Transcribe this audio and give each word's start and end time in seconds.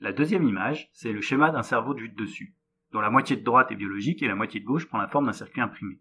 La 0.00 0.12
deuxième 0.12 0.44
image, 0.44 0.88
c'est 0.92 1.12
le 1.12 1.20
schéma 1.20 1.50
d'un 1.50 1.64
cerveau 1.64 1.92
de 1.92 2.06
dessus, 2.06 2.54
dont 2.92 3.00
la 3.00 3.10
moitié 3.10 3.34
de 3.34 3.42
droite 3.42 3.72
est 3.72 3.76
biologique 3.76 4.22
et 4.22 4.28
la 4.28 4.36
moitié 4.36 4.60
de 4.60 4.64
gauche 4.64 4.86
prend 4.86 4.98
la 4.98 5.08
forme 5.08 5.26
d'un 5.26 5.32
circuit 5.32 5.60
imprimé. 5.60 6.00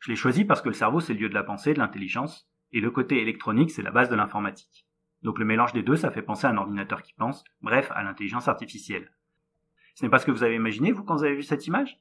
Je 0.00 0.10
l'ai 0.10 0.16
choisi 0.16 0.44
parce 0.44 0.62
que 0.62 0.68
le 0.68 0.74
cerveau 0.74 0.98
c'est 0.98 1.14
le 1.14 1.20
lieu 1.20 1.28
de 1.28 1.34
la 1.34 1.44
pensée, 1.44 1.72
de 1.72 1.78
l'intelligence, 1.78 2.50
et 2.72 2.80
le 2.80 2.90
côté 2.90 3.22
électronique 3.22 3.70
c'est 3.70 3.82
la 3.82 3.92
base 3.92 4.10
de 4.10 4.16
l'informatique. 4.16 4.88
Donc 5.22 5.38
le 5.38 5.44
mélange 5.44 5.72
des 5.72 5.84
deux, 5.84 5.94
ça 5.94 6.10
fait 6.10 6.22
penser 6.22 6.48
à 6.48 6.50
un 6.50 6.56
ordinateur 6.56 7.02
qui 7.02 7.14
pense, 7.14 7.44
bref, 7.60 7.90
à 7.94 8.02
l'intelligence 8.02 8.48
artificielle. 8.48 9.12
Ce 9.94 10.04
n'est 10.04 10.10
pas 10.10 10.18
ce 10.18 10.26
que 10.26 10.32
vous 10.32 10.42
avez 10.42 10.56
imaginé, 10.56 10.90
vous, 10.90 11.04
quand 11.04 11.16
vous 11.16 11.24
avez 11.24 11.36
vu 11.36 11.44
cette 11.44 11.68
image? 11.68 12.00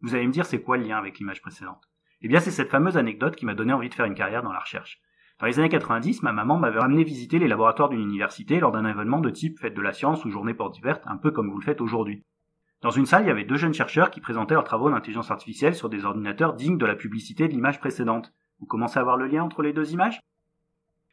Vous 0.00 0.16
allez 0.16 0.26
me 0.26 0.32
dire 0.32 0.44
c'est 0.44 0.60
quoi 0.60 0.76
le 0.76 0.84
lien 0.84 0.98
avec 0.98 1.18
l'image 1.18 1.40
précédente? 1.40 1.88
Eh 2.20 2.28
bien 2.28 2.40
c'est 2.40 2.50
cette 2.50 2.70
fameuse 2.70 2.96
anecdote 2.96 3.36
qui 3.36 3.46
m'a 3.46 3.54
donné 3.54 3.72
envie 3.72 3.88
de 3.90 3.94
faire 3.94 4.06
une 4.06 4.14
carrière 4.14 4.42
dans 4.42 4.52
la 4.52 4.58
recherche. 4.58 5.00
Dans 5.40 5.46
les 5.46 5.58
années 5.58 5.70
90, 5.70 6.22
ma 6.22 6.32
maman 6.32 6.58
m'avait 6.58 6.80
ramené 6.80 7.02
visiter 7.02 7.38
les 7.38 7.48
laboratoires 7.48 7.88
d'une 7.88 8.02
université 8.02 8.60
lors 8.60 8.72
d'un 8.72 8.84
événement 8.84 9.20
de 9.20 9.30
type 9.30 9.58
fête 9.58 9.72
de 9.72 9.80
la 9.80 9.94
science 9.94 10.26
ou 10.26 10.30
journée 10.30 10.52
porte 10.52 10.78
ouverte, 10.78 11.02
un 11.06 11.16
peu 11.16 11.30
comme 11.30 11.48
vous 11.48 11.58
le 11.58 11.64
faites 11.64 11.80
aujourd'hui. 11.80 12.22
Dans 12.82 12.90
une 12.90 13.06
salle, 13.06 13.24
il 13.24 13.28
y 13.28 13.30
avait 13.30 13.44
deux 13.44 13.56
jeunes 13.56 13.72
chercheurs 13.72 14.10
qui 14.10 14.20
présentaient 14.20 14.52
leurs 14.52 14.64
travaux 14.64 14.90
d'intelligence 14.90 15.30
artificielle 15.30 15.74
sur 15.74 15.88
des 15.88 16.04
ordinateurs 16.04 16.52
dignes 16.52 16.76
de 16.76 16.84
la 16.84 16.94
publicité 16.94 17.48
de 17.48 17.54
l'image 17.54 17.80
précédente. 17.80 18.34
Vous 18.58 18.66
commencez 18.66 18.98
à 18.98 19.02
voir 19.02 19.16
le 19.16 19.28
lien 19.28 19.42
entre 19.42 19.62
les 19.62 19.72
deux 19.72 19.94
images? 19.94 20.20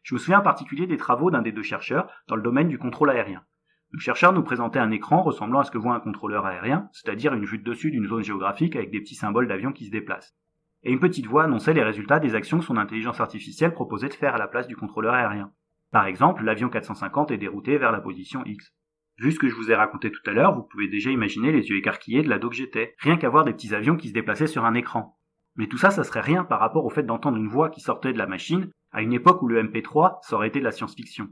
Je 0.04 0.14
me 0.14 0.20
souviens 0.20 0.40
en 0.40 0.44
particulier 0.44 0.88
des 0.88 0.98
travaux 0.98 1.32
d'un 1.32 1.42
des 1.42 1.54
deux 1.54 1.64
chercheurs 1.64 2.12
dans 2.28 2.36
le 2.36 2.42
domaine 2.42 2.68
du 2.68 2.78
contrôle 2.78 3.12
aérien. 3.12 3.44
Le 3.92 4.00
chercheur 4.00 4.34
nous 4.34 4.44
présentait 4.44 4.80
un 4.80 4.92
écran 4.92 5.22
ressemblant 5.22 5.60
à 5.60 5.64
ce 5.64 5.72
que 5.72 5.78
voit 5.78 5.96
un 5.96 6.02
contrôleur 6.02 6.46
aérien, 6.46 6.90
c'est-à-dire 6.92 7.34
une 7.34 7.46
vue 7.46 7.60
de 7.60 7.64
dessus 7.64 7.92
d'une 7.92 8.08
zone 8.08 8.24
géographique 8.24 8.76
avec 8.76 8.92
des 8.92 9.00
petits 9.00 9.16
symboles 9.16 9.48
d'avions 9.48 9.72
qui 9.72 9.86
se 9.86 9.92
déplacent 9.92 10.36
et 10.84 10.92
une 10.92 11.00
petite 11.00 11.28
voix 11.28 11.44
annonçait 11.44 11.74
les 11.74 11.84
résultats 11.84 12.20
des 12.20 12.36
actions 12.36 12.60
que 12.60 12.66
son 12.66 12.78
intelligence 12.78 13.20
artificielle 13.20 13.74
proposait 13.74 14.10
de 14.10 14.14
faire 14.14 14.36
à 14.36 14.38
la 14.38 14.48
place 14.48 14.68
du 14.68 14.76
contrôleur 14.76 15.14
aérien. 15.14 15.52
Par 15.92 16.06
exemple, 16.06 16.44
l'avion 16.44 16.70
450 16.70 17.32
est 17.32 17.38
dérouté 17.38 17.78
vers 17.78 17.92
la 17.92 18.02
position 18.02 18.44
X. 18.46 18.74
Vu 19.20 19.32
ce 19.32 19.40
que 19.40 19.50
je 19.50 19.56
vous 19.56 19.72
ai 19.72 19.76
raconté 19.76 20.12
tout 20.12 20.22
à 20.30 20.32
l'heure, 20.32 20.56
vous 20.56 20.64
pouvez 20.64 20.88
déjà 20.88 21.10
imaginer 21.10 21.52
les 21.52 21.70
yeux 21.70 21.78
écarquillés 21.78 22.22
de 22.22 22.30
l'ado 22.30 22.50
que 22.50 22.56
j'étais, 22.56 22.94
rien 23.00 23.18
qu'à 23.18 23.30
voir 23.30 23.46
des 23.46 23.54
petits 23.54 23.74
avions 23.74 23.96
qui 23.96 24.10
se 24.10 24.14
déplaçaient 24.14 24.48
sur 24.48 24.66
un 24.66 24.76
écran. 24.76 25.18
Mais 25.56 25.68
tout 25.68 25.78
ça, 25.78 25.90
ça 25.90 26.04
serait 26.04 26.22
rien 26.22 26.44
par 26.44 26.60
rapport 26.60 26.86
au 26.86 26.90
fait 26.90 27.04
d'entendre 27.04 27.38
une 27.38 27.48
voix 27.48 27.70
qui 27.70 27.82
sortait 27.82 28.14
de 28.14 28.18
la 28.18 28.28
machine 28.28 28.70
à 28.92 29.02
une 29.02 29.14
époque 29.14 29.42
où 29.42 29.48
le 29.48 29.64
MP3, 29.64 30.20
ça 30.22 30.36
aurait 30.36 30.50
été 30.50 30.60
de 30.60 30.64
la 30.64 30.72
science-fiction. 30.72 31.30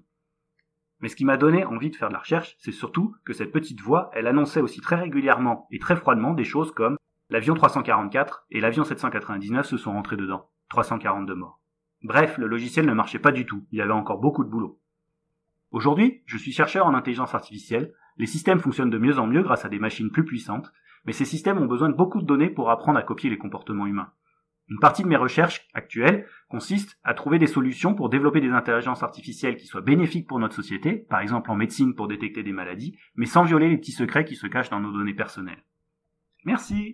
Mais 1.00 1.10
ce 1.10 1.16
qui 1.16 1.26
m'a 1.26 1.38
donné 1.38 1.64
envie 1.64 1.92
de 1.92 1.96
faire 1.96 2.08
de 2.08 2.14
la 2.14 2.20
recherche, 2.20 2.56
c'est 2.58 2.72
surtout 2.72 3.14
que 3.26 3.34
cette 3.34 3.52
petite 3.52 3.82
voix, 3.82 4.10
elle 4.14 4.28
annonçait 4.28 4.62
aussi 4.62 4.82
très 4.82 4.96
régulièrement 4.96 5.68
et 5.70 5.78
très 5.78 5.96
froidement 5.96 6.34
des 6.34 6.44
choses 6.44 6.72
comme 6.72 6.98
L'avion 7.30 7.56
344 7.56 8.46
et 8.52 8.60
l'avion 8.60 8.84
799 8.84 9.66
se 9.66 9.78
sont 9.78 9.94
rentrés 9.94 10.16
dedans. 10.16 10.52
342 10.70 11.34
morts. 11.34 11.60
Bref, 12.04 12.38
le 12.38 12.46
logiciel 12.46 12.86
ne 12.86 12.94
marchait 12.94 13.20
pas 13.20 13.32
du 13.32 13.48
tout, 13.48 13.66
il 13.72 13.80
y 13.80 13.82
avait 13.82 13.92
encore 13.92 14.20
beaucoup 14.20 14.44
de 14.44 14.50
boulot. 14.50 14.80
Aujourd'hui, 15.72 16.22
je 16.28 16.38
suis 16.38 16.52
chercheur 16.52 16.86
en 16.86 16.94
intelligence 16.94 17.34
artificielle, 17.34 17.94
les 18.18 18.28
systèmes 18.28 18.60
fonctionnent 18.60 18.92
de 18.92 19.00
mieux 19.00 19.18
en 19.18 19.26
mieux 19.26 19.42
grâce 19.42 19.66
à 19.66 19.70
des 19.70 19.80
machines 19.80 20.12
plus 20.12 20.24
puissantes, 20.24 20.72
mais 21.06 21.14
ces 21.14 21.26
systèmes 21.26 21.58
ont 21.58 21.66
besoin 21.66 21.90
de 21.90 21.96
beaucoup 21.96 22.22
de 22.22 22.28
données 22.28 22.52
pour 22.52 22.70
apprendre 22.70 23.00
à 23.00 23.04
copier 23.04 23.32
les 23.32 23.40
comportements 23.40 23.88
humains. 23.88 24.12
Une 24.68 24.80
partie 24.80 25.02
de 25.02 25.08
mes 25.08 25.16
recherches 25.16 25.68
actuelles 25.74 26.28
consiste 26.48 27.00
à 27.04 27.16
trouver 27.16 27.40
des 27.40 27.48
solutions 27.48 27.96
pour 27.96 28.10
développer 28.10 28.40
des 28.40 28.50
intelligences 28.50 29.02
artificielles 29.02 29.58
qui 29.58 29.66
soient 29.66 29.82
bénéfiques 29.82 30.28
pour 30.28 30.40
notre 30.40 30.56
société, 30.56 30.94
par 30.94 31.22
exemple 31.22 31.50
en 31.50 31.56
médecine 31.56 31.96
pour 31.96 32.08
détecter 32.08 32.44
des 32.44 32.54
maladies, 32.54 32.98
mais 33.16 33.26
sans 33.26 33.44
violer 33.44 33.70
les 33.70 33.78
petits 33.78 33.92
secrets 33.92 34.26
qui 34.26 34.36
se 34.36 34.46
cachent 34.46 34.70
dans 34.70 34.80
nos 34.80 34.92
données 34.92 35.16
personnelles. 35.16 35.64
Merci 36.46 36.94